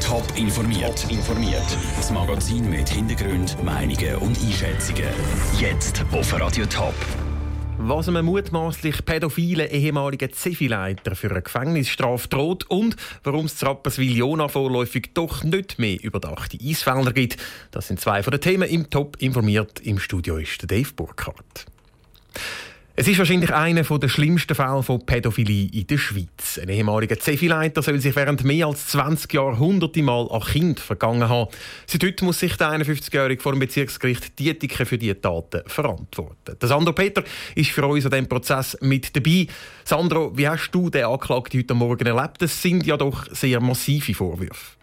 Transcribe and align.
Top 0.00 0.24
informiert. 0.36 1.04
informiert. 1.10 1.66
Das 1.96 2.10
Magazin 2.10 2.70
mit 2.70 2.88
Hintergrund, 2.88 3.62
Meinungen 3.62 4.16
und 4.16 4.38
Einschätzungen. 4.42 5.04
Jetzt 5.60 6.02
auf 6.12 6.40
Radio 6.40 6.64
Top. 6.64 6.94
Was 7.76 8.08
einem 8.08 8.24
mutmaßlich 8.24 9.04
pädophilen 9.04 9.68
ehemaligen 9.68 10.32
Zivilleiter 10.32 11.14
für 11.14 11.30
eine 11.30 11.42
Gefängnisstrafe 11.42 12.28
droht 12.28 12.70
und 12.70 12.96
warum 13.22 13.44
es 13.44 13.62
Rapperswil-Jona 13.62 14.48
vorläufig 14.48 15.10
doch 15.12 15.44
nicht 15.44 15.78
mehr 15.78 16.02
überdachte 16.02 16.56
Eisfelder 16.62 17.12
gibt, 17.12 17.36
das 17.70 17.88
sind 17.88 18.00
zwei 18.00 18.22
von 18.22 18.30
den 18.30 18.40
Themen 18.40 18.66
im 18.70 18.88
Top 18.88 19.18
informiert. 19.20 19.78
Im 19.80 19.98
Studio 19.98 20.38
ist 20.38 20.70
Dave 20.70 20.90
Burkhardt. 20.96 21.66
Es 22.96 23.08
ist 23.08 23.18
wahrscheinlich 23.18 23.52
einer 23.52 23.82
der 23.82 24.08
schlimmsten 24.08 24.54
Fälle 24.54 24.80
von 24.84 25.04
Pädophilie 25.04 25.68
in 25.72 25.84
der 25.88 25.98
Schweiz. 25.98 26.60
Ein 26.62 26.68
ehemaliger 26.68 27.18
Zefileiter 27.18 27.82
soll 27.82 27.98
sich 27.98 28.14
während 28.14 28.44
mehr 28.44 28.68
als 28.68 28.86
20 28.86 29.32
Jahren 29.32 29.58
hunderte 29.58 30.00
Mal 30.00 30.28
an 30.30 30.40
Kind 30.40 30.78
vergangen 30.78 31.28
haben. 31.28 31.50
Seit 31.88 32.04
heute 32.04 32.24
muss 32.24 32.38
sich 32.38 32.56
der 32.56 32.68
51-Jährige 32.68 33.42
vor 33.42 33.50
dem 33.50 33.58
Bezirksgericht 33.58 34.38
Dietiken 34.38 34.86
für 34.86 34.96
diese 34.96 35.20
Taten 35.20 35.62
verantworten. 35.66 36.56
Der 36.56 36.68
Sandro 36.68 36.92
Peter 36.92 37.24
ist 37.56 37.72
für 37.72 37.84
uns 37.84 38.04
an 38.04 38.12
diesem 38.12 38.28
Prozess 38.28 38.78
mit 38.80 39.16
dabei. 39.16 39.48
Sandro, 39.82 40.30
wie 40.38 40.48
hast 40.48 40.70
du 40.70 40.88
den 40.88 41.06
Anklagten 41.06 41.58
heute 41.58 41.74
Morgen 41.74 42.06
erlebt? 42.06 42.42
Das 42.42 42.62
sind 42.62 42.86
ja 42.86 42.96
doch 42.96 43.26
sehr 43.32 43.60
massive 43.60 44.14
Vorwürfe. 44.14 44.76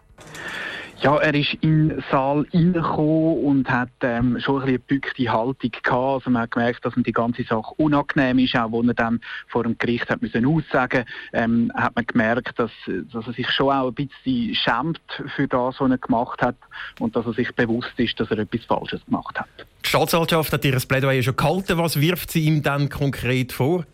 Ja, 1.02 1.16
er 1.16 1.34
ist 1.34 1.54
in 1.62 1.88
den 1.88 2.04
Saal 2.12 2.46
reingekommen 2.54 3.44
und 3.44 3.68
hat 3.68 3.88
ähm, 4.02 4.38
schon 4.38 4.62
ein 4.62 4.80
bisschen 4.82 5.10
eine 5.18 5.32
Haltung 5.32 5.70
gehabt. 5.72 5.86
Also 5.92 6.30
man 6.30 6.42
hat 6.42 6.52
gemerkt, 6.52 6.84
dass 6.84 6.96
ihm 6.96 7.02
die 7.02 7.12
ganze 7.12 7.42
Sache 7.42 7.74
unangenehm 7.76 8.38
ist. 8.38 8.54
Auch 8.54 8.72
als 8.72 8.86
er 8.86 8.94
dann 8.94 9.20
vor 9.48 9.64
dem 9.64 9.76
Gericht 9.78 10.08
hat 10.08 10.22
müssen 10.22 10.46
aussagen 10.46 11.04
ähm, 11.32 11.72
hat 11.74 11.96
man 11.96 12.06
gemerkt, 12.06 12.56
dass, 12.56 12.70
dass 13.12 13.26
er 13.26 13.32
sich 13.32 13.50
schon 13.50 13.72
auch 13.72 13.88
ein 13.88 13.94
bisschen 13.94 14.54
schämt 14.54 15.00
für 15.34 15.48
das, 15.48 15.80
was 15.80 15.90
er 15.90 15.98
gemacht 15.98 16.40
hat 16.40 16.56
und 17.00 17.16
dass 17.16 17.26
er 17.26 17.32
sich 17.32 17.52
bewusst 17.56 17.94
ist, 17.96 18.20
dass 18.20 18.30
er 18.30 18.38
etwas 18.38 18.64
Falsches 18.66 19.04
gemacht 19.04 19.40
hat. 19.40 19.48
Die 19.84 19.88
Staatsanwaltschaft 19.88 20.52
hat 20.52 20.64
ihr 20.64 20.78
Plädoyer 20.78 21.22
schon 21.22 21.34
gehalten. 21.34 21.78
Was 21.78 22.00
wirft 22.00 22.30
sie 22.30 22.44
ihm 22.44 22.62
dann 22.62 22.88
konkret 22.88 23.50
vor? 23.50 23.84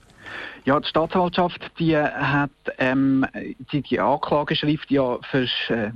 Ja, 0.65 0.79
die 0.79 0.89
Staatsanwaltschaft 0.89 1.71
die 1.79 1.97
hat 1.97 2.51
ähm, 2.77 3.25
die, 3.73 3.81
die 3.81 3.99
Anklageschrift 3.99 4.91
ja 4.91 5.19
für 5.31 5.45
äh, 5.69 5.91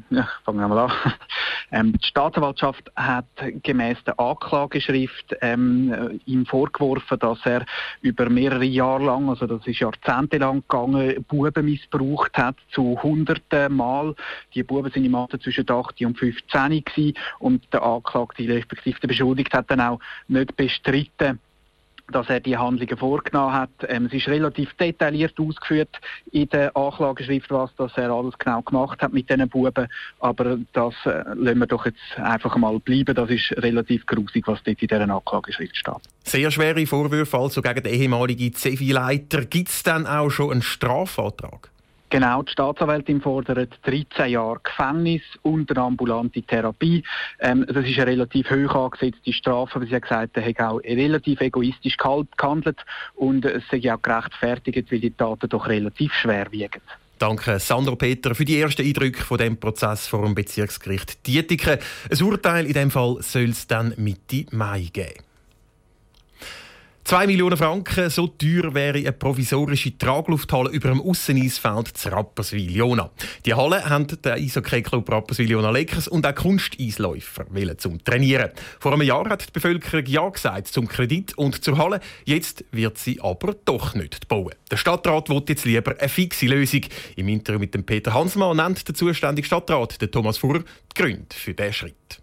fangen 0.45 0.71
wir 0.71 0.85
an. 0.85 0.93
ähm, 1.73 1.93
die 1.93 2.07
Staatsanwaltschaft 2.07 2.91
hat 2.97 3.27
gemäß 3.63 4.03
der 4.05 4.19
Anklageschrift 4.19 5.37
ähm, 5.43 6.21
ihm 6.25 6.47
vorgeworfen, 6.47 7.19
dass 7.19 7.39
er 7.45 7.67
über 8.01 8.31
mehrere 8.31 8.65
Jahre 8.65 9.05
lang, 9.05 9.29
also 9.29 9.47
das 9.47 9.67
ist 9.67 9.81
jahrzehntelang 9.81 10.63
gegangen, 10.63 11.23
Buben 11.29 11.65
missbraucht 11.67 12.37
hat 12.39 12.57
zu 12.71 12.99
hunderten 13.03 13.77
Mal. 13.77 14.15
Die 14.55 14.63
Buben 14.63 14.91
sind 14.91 15.05
im 15.05 15.15
Alter 15.15 15.39
zwischen 15.39 15.69
8 15.69 16.01
und 16.01 16.19
15 16.19 16.85
gewesen 16.85 17.19
und 17.41 17.71
der 17.73 17.83
Anklagte 17.83 18.49
respektive 18.49 19.01
der 19.01 19.09
Beschuldigte 19.09 19.59
hat 19.59 19.71
dann 19.71 19.81
auch 19.81 20.01
nicht 20.29 20.57
bestritten, 20.57 21.41
dass 22.11 22.29
er 22.29 22.41
die 22.41 22.57
Handlungen 22.57 22.97
vorgenommen 22.97 23.53
hat. 23.53 23.71
Ähm, 23.89 24.07
es 24.07 24.13
ist 24.13 24.29
relativ 24.29 24.73
detailliert 24.75 25.39
ausgeführt 25.39 26.01
in 26.31 26.49
der 26.49 26.77
Anklageschrift, 26.77 27.51
was 27.51 27.75
das 27.77 27.93
er 27.97 28.11
alles 28.11 28.37
genau 28.39 28.63
gemacht 28.63 29.01
hat 29.03 29.13
mit 29.13 29.29
diesen 29.29 29.49
Buben. 29.49 29.89
Aber 30.21 30.59
das 30.73 30.95
äh, 31.05 31.23
lassen 31.35 31.59
wir 31.59 31.67
doch 31.67 31.87
jetzt 31.87 31.99
einfach 32.17 32.57
mal 32.57 32.79
bleiben. 32.81 33.15
Das 33.15 33.31
ist 33.31 33.53
relativ 33.59 34.07
grusig, 34.07 34.47
was 34.47 34.63
dort 34.63 34.83
in 34.83 34.89
dieser 34.89 35.09
Anklageschrift 35.09 35.77
steht. 35.77 35.95
Sehr 36.25 36.51
schwere 36.51 36.87
Vorwürfe 36.87 37.39
also 37.39 37.63
gegen 37.63 37.83
den 37.83 37.95
ehemaligen 37.95 38.53
CEVI-Leiter. 38.53 39.47
Gibt 39.47 39.71
es 39.71 39.83
dann 39.83 40.07
auch 40.07 40.31
schon 40.31 40.53
einen 40.53 40.63
Strafantrag? 40.63 41.72
Genau, 42.13 42.43
die 42.43 42.53
Staatsanwältin 42.53 43.23
fordert 43.23 43.79
13 43.85 44.33
Jahre 44.33 44.61
Gefängnis 44.63 45.23
und 45.41 45.71
eine 45.71 45.81
ambulante 45.81 46.43
Therapie. 46.43 47.03
Ähm, 47.41 47.65
das 47.67 47.87
ist 47.87 47.97
eine 47.97 48.09
relativ 48.09 48.51
hoch 48.51 48.75
angesetzte 48.75 49.33
Strafe, 49.33 49.77
aber 49.77 49.87
sie 49.87 49.95
hat 49.95 50.03
gesagt, 50.03 50.37
er 50.37 50.45
hat 50.45 50.61
auch 50.61 50.79
relativ 50.85 51.41
egoistisch 51.41 51.97
gehandelt 51.97 52.85
und 53.15 53.47
es 53.47 53.63
sei 53.71 53.91
auch 53.91 54.03
gerechtfertigt, 54.03 54.93
weil 54.93 55.01
die 55.01 55.11
Taten 55.11 55.49
doch 55.49 55.67
relativ 55.67 56.13
schwer 56.13 56.53
wiegen. 56.53 56.83
Danke, 57.17 57.59
Sandro 57.59 57.97
Peter, 57.97 58.35
für 58.35 58.45
die 58.45 58.61
ersten 58.61 58.83
Eindrücke 58.83 59.23
von 59.23 59.39
dem 59.39 59.57
Prozess 59.57 60.07
vor 60.07 60.23
dem 60.23 60.35
Bezirksgericht 60.35 61.27
Dietiken. 61.27 61.79
Ein 62.11 62.23
Urteil 62.23 62.67
in 62.67 62.75
dem 62.75 62.91
Fall 62.91 63.23
soll 63.23 63.49
es 63.49 63.67
dann 63.67 63.95
Mitte 63.97 64.45
Mai 64.51 64.91
geben. 64.93 65.32
2 67.05 67.27
Millionen 67.27 67.57
Franken, 67.57 68.09
so 68.11 68.29
teuer 68.29 68.75
wäre 68.75 68.99
eine 68.99 69.13
provisorische 69.13 69.99
Traglufthalle 69.99 70.71
über 70.71 70.89
dem 70.89 71.01
Ausseneisfeld 71.01 71.89
zu 71.89 72.09
Rapperswil-Jona. 72.11 73.11
Die 73.45 73.55
Halle 73.55 73.85
haben 73.85 74.07
der 74.23 74.35
Eishockey-Club 74.35 75.11
Rapperswil-Jona 75.11 75.71
Lakers 75.71 76.07
und 76.07 76.25
auch 76.25 76.35
Kunsteisläufer 76.35 77.47
zum 77.77 78.03
Trainieren. 78.05 78.51
Vor 78.79 78.93
einem 78.93 79.03
Jahr 79.03 79.29
hat 79.29 79.49
die 79.49 79.53
Bevölkerung 79.53 80.07
Ja 80.07 80.29
gesagt 80.29 80.69
zum 80.69 80.87
Kredit 80.87 81.37
und 81.37 81.65
zur 81.65 81.77
Halle. 81.77 82.01
Jetzt 82.25 82.65
wird 82.71 82.99
sie 82.99 83.21
aber 83.21 83.57
doch 83.65 83.95
nicht 83.95 84.29
bauen. 84.29 84.55
Der 84.71 84.77
Stadtrat 84.77 85.29
will 85.29 85.43
jetzt 85.49 85.65
lieber 85.65 85.99
eine 85.99 86.09
fixe 86.09 86.47
Lösung. 86.47 86.83
Im 87.17 87.29
Interview 87.29 87.59
mit 87.59 87.75
dem 87.75 87.85
Peter 87.85 88.15
Hansmann 88.15 88.57
nennt 88.57 88.87
der 88.87 88.95
zuständige 88.95 89.45
Stadtrat, 89.45 90.01
der 90.01 90.11
Thomas 90.11 90.39
Fuhr, 90.39 90.61
die 90.61 91.03
Gründe 91.03 91.35
für 91.35 91.53
diesen 91.53 91.73
Schritt. 91.73 92.23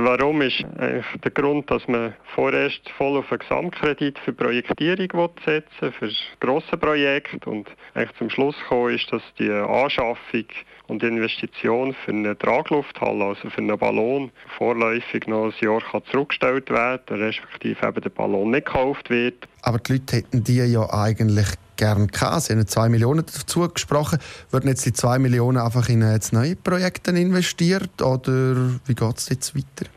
Warum 0.00 0.42
ist 0.42 0.64
eigentlich 0.78 1.06
der 1.24 1.32
Grund, 1.32 1.68
dass 1.72 1.88
man 1.88 2.14
vorerst 2.36 2.88
voll 2.96 3.16
auf 3.16 3.32
einen 3.32 3.40
Gesamtkredit 3.40 4.16
für 4.20 4.32
Projektierung 4.32 5.30
setzen 5.44 5.92
für 5.92 6.08
grosse 6.38 6.76
Projekte 6.76 7.50
und 7.50 7.68
eigentlich 7.94 8.16
zum 8.16 8.30
Schluss 8.30 8.54
gekommen 8.60 8.94
ist, 8.94 9.12
dass 9.12 9.22
die 9.40 9.50
Anschaffung 9.50 10.44
und 10.86 11.02
Investition 11.02 11.96
für 12.04 12.12
eine 12.12 12.38
Traglufthalle, 12.38 13.24
also 13.24 13.50
für 13.50 13.58
einen 13.58 13.76
Ballon, 13.76 14.30
vorläufig 14.56 15.26
noch 15.26 15.46
ein 15.46 15.54
Jahr 15.60 15.80
kann 15.80 16.04
zurückgestellt 16.12 16.70
werden, 16.70 17.20
respektive 17.20 17.84
eben 17.84 18.00
der 18.00 18.10
Ballon 18.10 18.52
nicht 18.52 18.66
gekauft 18.66 19.10
wird. 19.10 19.48
Aber 19.62 19.78
die 19.80 19.94
Leute 19.94 20.16
hätten 20.18 20.44
die 20.44 20.58
ja 20.58 20.88
eigentlich 20.92 21.48
gerne 21.78 22.06
gehabt. 22.08 22.42
Sie 22.42 22.52
haben 22.52 22.66
2 22.66 22.90
Millionen 22.90 23.24
dazu 23.24 23.66
gesprochen. 23.66 24.18
Würden 24.50 24.68
jetzt 24.68 24.84
die 24.84 24.92
2 24.92 25.18
Millionen 25.18 25.56
einfach 25.56 25.88
in 25.88 26.02
jetzt 26.02 26.34
neue 26.34 26.56
Projekte 26.56 27.12
investiert 27.12 28.02
oder 28.02 28.56
wie 28.84 28.94
geht 28.94 29.16
es 29.16 29.30
jetzt 29.30 29.56
weiter? 29.56 29.90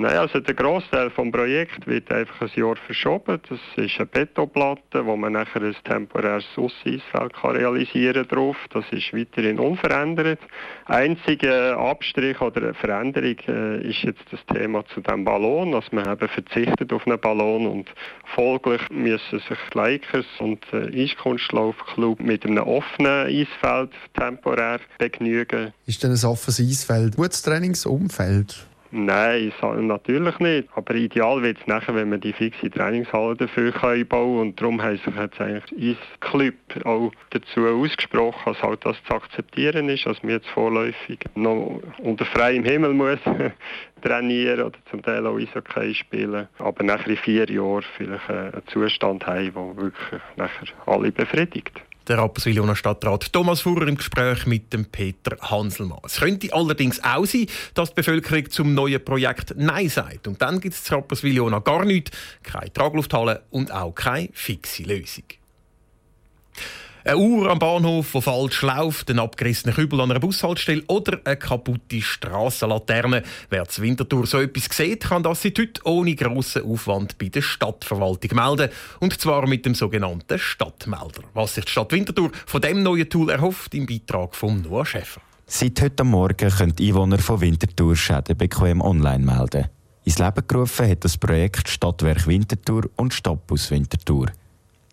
Nein, 0.00 0.16
also 0.16 0.38
der 0.38 0.54
Großteil 0.54 1.10
des 1.10 1.32
Projekts 1.32 1.84
wird 1.84 2.12
einfach 2.12 2.42
ein 2.42 2.50
Jahr 2.54 2.76
verschoben. 2.76 3.40
Das 3.48 3.58
ist 3.84 3.98
eine 3.98 4.06
Betonplatte, 4.06 5.04
wo 5.04 5.16
man 5.16 5.32
nachher 5.32 5.60
ein 5.60 5.74
temporäres 5.82 6.44
Ausseisfeld 6.54 7.32
realisieren 7.42 8.28
kann. 8.28 8.54
Das 8.70 8.84
ist 8.92 9.12
weiterhin 9.12 9.58
unverändert. 9.58 10.38
Einziger 10.84 11.76
Abstrich 11.76 12.40
oder 12.40 12.74
Veränderung 12.74 13.38
äh, 13.48 13.88
ist 13.88 14.04
jetzt 14.04 14.22
das 14.30 14.38
Thema 14.46 14.86
zu 14.86 15.00
dem 15.00 15.24
Ballon, 15.24 15.72
dass 15.72 15.90
man 15.90 16.08
eben 16.08 16.28
verzichtet 16.28 16.92
auf 16.92 17.04
einen 17.04 17.18
Ballon 17.18 17.66
und 17.66 17.88
folglich 18.36 18.88
müssen 18.90 19.40
sich 19.40 19.58
die 19.74 19.78
Lakers 19.78 20.26
und 20.38 20.64
der 20.70 20.94
Eiskunstlaufclub 20.94 22.20
mit 22.20 22.46
einem 22.46 22.58
offenen 22.58 23.26
Eisfeld 23.26 23.90
temporär 24.16 24.78
begnügen. 24.98 25.72
Ist 25.86 26.04
denn 26.04 26.12
ein 26.12 26.24
offenes 26.24 26.60
Eisfeld 26.60 27.16
gutes 27.16 27.42
Trainingsumfeld? 27.42 28.68
Nein, 28.90 29.52
natürlich 29.86 30.38
nicht. 30.38 30.68
Aber 30.74 30.94
ideal 30.94 31.42
wird 31.42 31.58
es 31.60 31.66
nachher, 31.66 31.94
wenn 31.94 32.10
wir 32.10 32.18
die 32.18 32.32
fixe 32.32 32.70
Trainingshalle 32.70 33.36
dafür 33.36 33.72
können 33.72 34.06
Und 34.10 34.58
darum 34.58 34.80
haben 34.80 34.96
sich 34.96 35.14
jetzt 35.14 35.40
eigentlich 35.40 35.96
Eisclub 35.96 36.54
auch 36.86 37.12
dazu 37.30 37.66
ausgesprochen, 37.66 38.40
dass 38.46 38.62
halt 38.62 38.86
das 38.86 38.96
zu 39.04 39.14
akzeptieren 39.14 39.90
ist, 39.90 40.06
dass 40.06 40.22
wir 40.22 40.36
jetzt 40.36 40.48
vorläufig 40.48 41.18
noch 41.34 41.82
unter 41.98 42.24
freiem 42.24 42.64
Himmel 42.64 42.94
muss 42.94 43.18
trainieren 44.02 44.62
oder 44.62 44.78
zum 44.90 45.02
Teil 45.02 45.26
auch 45.26 45.38
Eishockey 45.38 45.94
spielen. 45.94 46.48
Aber 46.58 46.82
nachher 46.82 47.10
in 47.10 47.16
vier 47.18 47.50
Jahren 47.50 47.84
vielleicht 47.96 48.30
einen 48.30 48.62
Zustand 48.68 49.26
haben, 49.26 49.52
der 49.52 49.76
wirklich 49.76 50.20
nachher 50.36 50.66
alle 50.86 51.12
befriedigt 51.12 51.82
der 52.08 52.18
Rapperswil-Jona 52.18 52.74
Stadtrat 52.74 53.32
Thomas 53.32 53.60
Fuhrer 53.60 53.86
im 53.86 53.96
Gespräch 53.96 54.46
mit 54.46 54.72
dem 54.72 54.86
Peter 54.86 55.36
Hanselmann. 55.40 56.00
Es 56.04 56.16
könnte 56.16 56.52
allerdings 56.52 57.02
auch 57.04 57.26
sein, 57.26 57.46
dass 57.74 57.90
die 57.90 57.96
Bevölkerung 57.96 58.50
zum 58.50 58.74
neuen 58.74 59.04
Projekt 59.04 59.54
Nein 59.56 59.88
sagt. 59.88 60.26
Und 60.26 60.40
dann 60.40 60.60
gibt 60.60 60.74
es 60.74 60.84
zu 60.84 60.94
Rapperswil-Jona 60.94 61.58
gar 61.60 61.84
nichts, 61.84 62.10
keine 62.42 62.72
Traglufthalle 62.72 63.42
und 63.50 63.72
auch 63.72 63.94
keine 63.94 64.30
fixe 64.32 64.82
Lösung. 64.84 65.24
Eine 67.04 67.16
Uhr 67.16 67.48
am 67.48 67.58
Bahnhof, 67.58 68.10
die 68.12 68.20
falsch 68.20 68.62
läuft, 68.62 69.10
ein 69.10 69.20
abgerissener 69.20 69.72
Kübel 69.72 70.00
an 70.00 70.10
einer 70.10 70.20
Bushaltestelle 70.20 70.82
oder 70.88 71.20
eine 71.24 71.36
kaputte 71.36 72.02
Strassenlaterne. 72.02 73.22
Wer 73.50 73.68
zu 73.68 73.82
Winterthur 73.82 74.26
so 74.26 74.40
etwas 74.40 74.76
sieht, 74.76 75.04
kann 75.04 75.22
das 75.22 75.42
seit 75.42 75.58
heute 75.58 75.80
ohne 75.84 76.14
grossen 76.16 76.64
Aufwand 76.64 77.16
bei 77.16 77.28
der 77.28 77.42
Stadtverwaltung 77.42 78.34
melden. 78.34 78.70
Und 78.98 79.18
zwar 79.20 79.46
mit 79.46 79.64
dem 79.64 79.74
sogenannten 79.74 80.38
Stadtmelder. 80.38 81.22
Was 81.34 81.54
sich 81.54 81.66
die 81.66 81.70
Stadt 81.70 81.92
Winterthur 81.92 82.32
von 82.46 82.60
dem 82.60 82.82
neuen 82.82 83.08
Tool 83.08 83.30
erhofft, 83.30 83.74
im 83.74 83.86
Beitrag 83.86 84.34
von 84.34 84.60
Noah 84.62 84.84
Schäfer. 84.84 85.20
Seit 85.46 85.80
heute 85.80 86.04
Morgen 86.04 86.50
können 86.50 86.74
die 86.74 86.88
Einwohner 86.88 87.18
von 87.18 87.40
Winterthur 87.40 87.96
Schäden 87.96 88.36
bequem 88.36 88.80
online 88.80 89.24
melden. 89.24 89.68
Ins 90.04 90.18
Leben 90.18 90.46
gerufen 90.46 90.90
hat 90.90 91.04
das 91.04 91.16
Projekt 91.16 91.68
Stadtwerk 91.68 92.26
Winterthur 92.26 92.90
und 92.96 93.14
Stadtbus 93.14 93.70
Winterthur. 93.70 94.26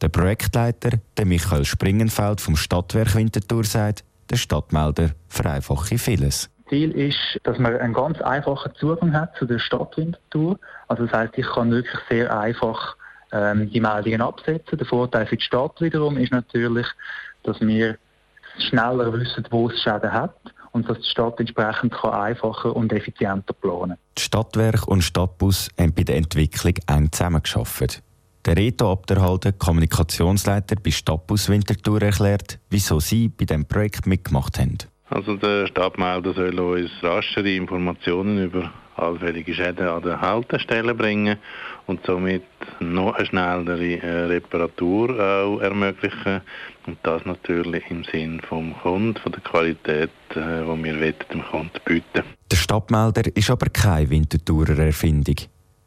Der 0.02 0.10
Projektleiter, 0.10 0.92
der 1.18 1.26
Michael 1.26 1.66
Springenfeld 1.66 2.42
vom 2.42 2.56
Stadtwerk 2.56 3.16
Winterthur, 3.16 3.64
sagt, 3.64 4.04
Der 4.30 4.38
Stadtmelder 4.38 5.12
vereinfache 5.30 5.98
vieles. 5.98 6.50
Ziel 6.70 6.92
ist, 6.92 7.40
dass 7.44 7.60
man 7.60 7.78
einen 7.78 7.94
ganz 7.94 8.20
einfachen 8.22 8.74
Zugang 8.76 9.14
hat 9.14 9.36
zu 9.38 9.46
der 9.46 9.60
Stadtwintertour. 9.60 10.60
Also 10.88 11.06
das 11.06 11.14
heißt, 11.14 11.38
ich 11.38 11.46
kann 11.46 11.72
wirklich 11.72 12.02
sehr 12.10 12.36
einfach 12.36 12.96
ähm, 13.32 13.70
die 13.70 13.80
Meldungen 13.80 14.22
absetzen. 14.22 14.78
Der 14.78 14.88
Vorteil 14.88 15.28
für 15.28 15.38
die 15.38 15.44
Stadt 15.44 15.80
wiederum 15.80 16.18
ist 16.18 16.32
natürlich, 16.32 16.88
dass 17.44 17.60
wir 17.62 17.98
schneller 18.58 19.14
wissen, 19.14 19.46
wo 19.52 19.70
es 19.70 19.82
Schäden 19.82 20.12
hat 20.12 20.36
und 20.72 20.90
dass 20.90 20.98
die 20.98 21.10
Stadt 21.10 21.40
entsprechend 21.40 21.94
kann 21.94 22.14
einfacher 22.14 22.76
und 22.76 22.92
effizienter 22.92 23.54
planen 23.54 23.92
kann. 23.92 23.98
Die 24.18 24.22
Stadtwerk 24.22 24.88
und 24.88 25.04
Stadtbus 25.04 25.70
haben 25.80 25.94
bei 25.94 26.04
der 26.04 26.18
Entwicklung 26.18 26.74
eng 26.88 27.12
zusammengearbeitet. 27.12 28.02
Der 28.46 28.58
Reto 28.58 28.92
Abderhalden, 28.92 29.58
Kommunikationsleiter 29.58 30.76
bei 30.76 30.92
Stadtbus 30.92 31.50
Winterthur, 31.50 32.04
erklärt, 32.04 32.60
wieso 32.70 33.00
sie 33.00 33.28
bei 33.28 33.46
diesem 33.46 33.66
Projekt 33.66 34.06
mitgemacht 34.06 34.60
haben. 34.60 34.78
Also 35.10 35.36
der 35.36 35.66
Stadtmelder 35.66 36.34
soll 36.34 36.60
uns 36.60 36.92
raschere 37.02 37.52
Informationen 37.56 38.44
über 38.44 38.72
allfällige 38.98 39.54
Schäden 39.54 39.88
an 39.88 40.04
der 40.04 40.22
Haltestelle 40.22 40.94
bringen 40.94 41.38
und 41.88 42.06
somit 42.06 42.44
noch 42.80 43.16
eine 43.16 43.26
schnellere 43.26 44.00
äh, 44.00 44.26
Reparatur 44.26 45.10
auch 45.20 45.60
ermöglichen 45.60 46.42
und 46.86 47.00
das 47.02 47.26
natürlich 47.26 47.84
im 47.90 48.04
Sinn 48.04 48.42
vom 48.48 48.76
Kunden, 48.80 49.20
von 49.20 49.32
der 49.32 49.42
Qualität, 49.42 50.12
äh, 50.36 50.64
die 50.64 50.84
wir 50.84 51.14
dem 51.14 51.44
Kunden 51.44 51.80
bieten. 51.84 52.24
Der 52.52 52.58
Stadtmelder 52.58 53.36
ist 53.36 53.50
aber 53.50 53.68
keine 53.68 54.10
Winterthurer 54.10 54.78
Erfindung. 54.78 55.36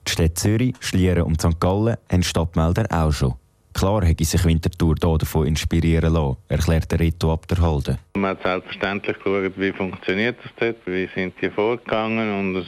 Die 0.08 0.12
Städte 0.12 0.34
Zürich, 0.34 0.74
Schlieren 0.80 1.24
und 1.24 1.38
St. 1.38 1.60
Gallen 1.60 1.98
haben 2.10 2.22
Stadtmelder 2.22 2.86
auch 2.90 3.12
schon. 3.12 3.34
Klar 3.74 4.02
hätte 4.06 4.24
sich 4.24 4.42
Winterthur 4.42 4.94
hier 4.98 5.18
davon 5.18 5.46
inspirieren 5.46 6.14
lassen, 6.14 6.38
erklärt 6.48 6.90
der 6.90 6.98
Rito 6.98 7.30
Abderhalden. 7.30 7.98
Man 8.14 8.30
hat 8.30 8.42
selbstverständlich 8.42 9.18
geschaut, 9.18 9.52
wie 9.58 9.70
funktioniert 9.70 10.38
das 10.42 10.52
dort, 10.58 10.76
wie 10.86 11.10
sind 11.14 11.34
die 11.42 11.50
vorgegangen 11.50 12.38
und 12.38 12.56
es, 12.56 12.66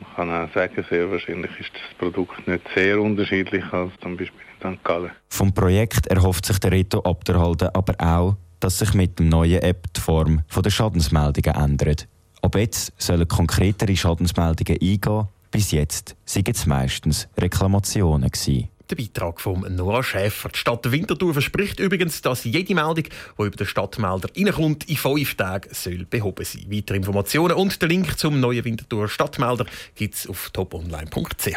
man 0.00 0.14
kann 0.16 0.48
auch 0.48 0.54
sagen, 0.54 0.82
sehr 0.88 1.10
wahrscheinlich 1.10 1.50
ist 1.60 1.72
das 1.74 1.98
Produkt 1.98 2.48
nicht 2.48 2.62
sehr 2.74 2.98
unterschiedlich 2.98 3.70
als 3.70 3.92
zum 4.00 4.16
Beispiel 4.16 4.40
in 4.62 4.74
St. 4.76 4.82
Gallen. 4.82 5.10
Vom 5.28 5.52
Projekt 5.52 6.06
erhofft 6.06 6.46
sich 6.46 6.58
der 6.58 6.72
Rito 6.72 7.00
Abderhalden 7.00 7.68
aber 7.74 7.94
auch, 7.98 8.36
dass 8.60 8.78
sich 8.78 8.94
mit 8.94 9.18
dem 9.18 9.28
neuen 9.28 9.60
App 9.60 9.92
die 9.94 10.00
Form 10.00 10.40
der 10.56 10.70
Schadensmeldungen 10.70 11.54
ändert. 11.54 12.08
Ab 12.40 12.56
jetzt 12.56 12.94
sollen 12.96 13.28
konkretere 13.28 13.94
Schadensmeldungen 13.94 14.80
eingehen, 14.80 15.28
bis 15.58 15.72
jetzt 15.72 16.14
sind 16.24 16.48
es 16.48 16.66
meistens 16.66 17.26
Reklamationen 17.36 18.30
gewesen. 18.30 18.68
Der 18.88 18.94
Beitrag 18.94 19.40
von 19.40 19.66
Noah 19.74 20.04
Schäfer. 20.04 20.50
Die 20.50 20.56
Stadt 20.56 20.92
Winterthur 20.92 21.32
verspricht 21.32 21.80
übrigens, 21.80 22.22
dass 22.22 22.44
jede 22.44 22.76
Meldung, 22.76 23.02
die 23.02 23.42
über 23.42 23.50
den 23.50 23.66
Stadtmelder 23.66 24.28
reinkommt, 24.36 24.88
in 24.88 24.96
fünf 24.96 25.34
Tagen 25.34 25.68
soll 25.72 26.06
behoben 26.08 26.44
sein. 26.44 26.66
Weitere 26.70 26.98
Informationen 26.98 27.56
und 27.56 27.82
den 27.82 27.88
Link 27.88 28.16
zum 28.16 28.38
neuen 28.38 28.64
Winterthur 28.64 29.08
Stadtmelder 29.08 29.66
gibt 29.96 30.14
es 30.14 30.28
auf 30.28 30.50
toponline.ch. 30.50 31.56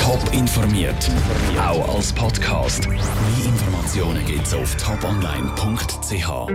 Top 0.00 0.32
informiert, 0.32 1.08
auch 1.60 1.94
als 1.94 2.12
Podcast. 2.12 2.88
Mehr 2.88 2.98
Informationen 3.44 4.26
gibt 4.26 4.48
es 4.48 4.52
auf 4.52 4.76
toponline.ch. 4.78 6.50